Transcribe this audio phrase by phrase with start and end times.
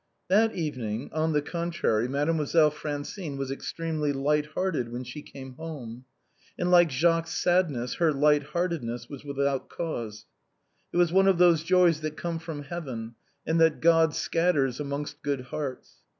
[0.29, 2.07] That evening, on the contrary.
[2.07, 6.05] Mademoiselle Francine was extremely light hearted when she came home,
[6.57, 10.25] and, like Jacques's sadness, her light heartedness was without cause,
[10.91, 13.13] it was one of those joys that come from heaven,
[13.45, 15.97] and that God scatters amongst good hearts.